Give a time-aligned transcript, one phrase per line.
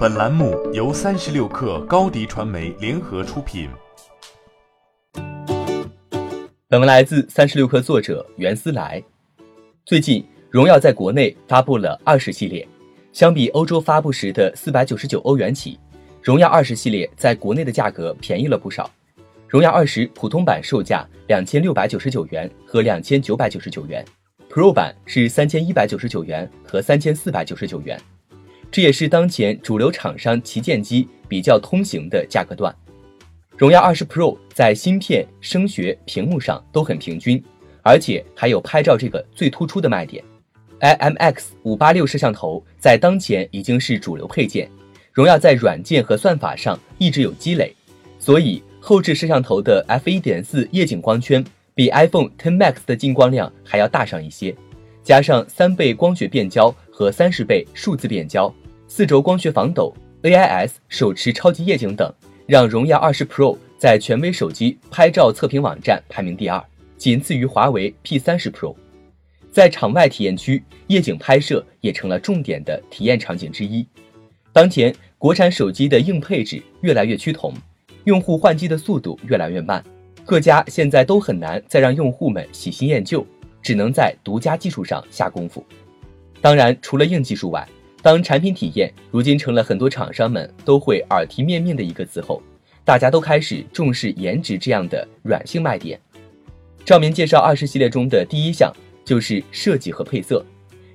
[0.00, 3.68] 本栏目由三十六氪高低传媒联合出品。
[6.68, 9.02] 本文来自三十六氪作者袁思来。
[9.84, 12.66] 最近，荣耀在国内发布了二十系列，
[13.12, 15.78] 相比欧洲发布时的四百九十九欧元起，
[16.22, 18.90] 荣耀二十系列在国内的价格便宜了不少。
[19.48, 24.02] 荣耀二十普通版售价两千六百九十九元和两千九百九十九元
[24.48, 28.00] ，Pro 版是三千一百九十九元和三千四百九十九元。
[28.72, 32.74] 这也是当前主流厂商旗舰机比较通行的价格段。
[33.56, 37.42] 荣耀20 Pro 在芯片、声学、屏幕上都很平均，
[37.82, 40.24] 而且还有拍照这个最突出的卖点。
[40.80, 44.70] IMX 586摄像头在当前已经是主流配件。
[45.12, 47.74] 荣耀在软件和算法上一直有积累，
[48.18, 54.54] 所以后置摄像头的 f1.4 夜景光圈比 iPhone Ten Max 的进光量还要大上一些，
[55.02, 58.50] 加上三倍光学变焦和三十倍数字变焦。
[58.92, 59.94] 四轴光学防抖
[60.24, 62.12] ，AIS 手持超级夜景等，
[62.44, 66.60] 让荣耀20 Pro 在权威手机拍照测评网站排名第二，
[66.98, 68.74] 仅次于华为 P30 Pro。
[69.52, 73.86] 在场外体验区，夜景拍摄也成了重点的体验场景之一。
[74.52, 77.54] 当前国产手机的硬配置越来越趋同，
[78.04, 79.82] 用户换机的速度越来越慢，
[80.26, 83.24] 各家现在都很难再让用户们喜新厌旧，
[83.62, 85.64] 只能在独家技术上下功夫。
[86.40, 87.64] 当然，除了硬技术外，
[88.02, 92.42] 当产品体验如今成了很多厂商们都会耳提面命的一个词后，
[92.84, 96.00] 大家都开始重视颜值这样的软性卖点。
[96.84, 98.72] 照明介绍二十系列中的第一项
[99.04, 100.44] 就是设计和配色。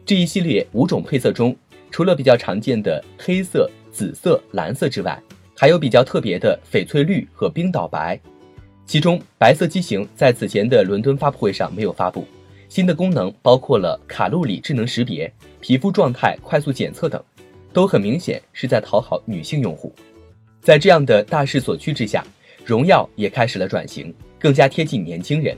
[0.03, 1.55] 这一系列五种配色中，
[1.91, 5.21] 除了比较常见的黑色、紫色、蓝色之外，
[5.55, 8.19] 还有比较特别的翡翠绿和冰岛白。
[8.87, 12.27] 其中白色机型在此前的伦敦发布会上没有发布。
[12.75, 15.31] 新的功能包括了卡路里智能识别、
[15.61, 17.23] 皮肤状态快速检测等，
[17.71, 19.95] 都很明显是在讨好女性用户。
[20.59, 22.21] 在这样的大势所趋之下，
[22.65, 25.57] 荣耀也开始了转型，更加贴近年轻人。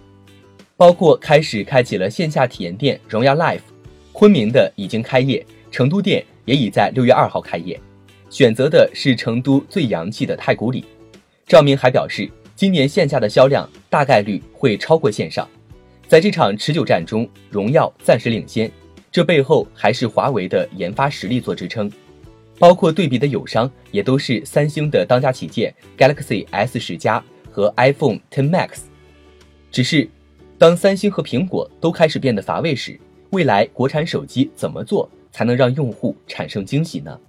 [0.76, 3.61] 包括开始开启了线下体验店荣耀 Life，
[4.11, 7.82] 昆明的已经开业，成都店也已在六月二号开业，
[8.30, 10.86] 选择的是成都最洋气的太古里。
[11.48, 15.49] 赵明还表示，今年线下的销量大概率会超过线上。
[16.08, 18.72] 在这场持久战中，荣耀暂时领先，
[19.12, 21.92] 这背后还是华为的研发实力做支撑。
[22.58, 28.70] 包括对比的友商也都是三星的当家旗舰 Galaxy S 十加和 iPhone X Max。
[29.70, 30.10] 只是，
[30.58, 32.98] 当三星和苹果都开始变得乏味时，
[33.32, 37.20] 未来国产手机怎么做才能让用户产生惊喜呢？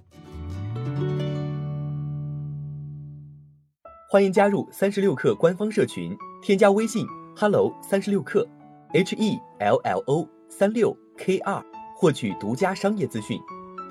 [4.09, 8.47] 欢迎加入三十六氪官方社群，添加微信 hello 三十六氪。
[8.91, 11.63] H E L L O 三六 K 二，
[11.95, 13.39] 获取独家商业资讯，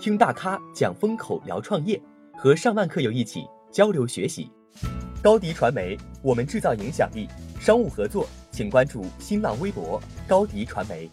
[0.00, 2.02] 听大咖讲风口，聊创业，
[2.36, 4.50] 和上万客友一起交流学习。
[5.22, 7.28] 高迪传媒，我们制造影响力。
[7.60, 11.08] 商务合作，请关注新浪微博高迪传媒。